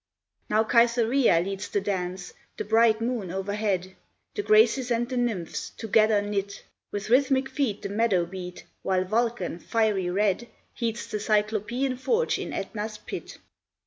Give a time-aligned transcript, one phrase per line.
[0.49, 3.95] Now Cytherea leads the dance, the bright moon overhead;
[4.33, 9.59] The Graces and the Nymphs, together knit, With rhythmic feet the meadow beat, while Vulcan,
[9.59, 13.37] fiery red, Heats the Cyclopian forge in Aetna's pit.